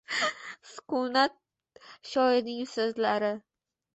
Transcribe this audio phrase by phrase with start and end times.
[0.69, 1.35] Sukunat—
[2.13, 3.33] shoirning so’zlari.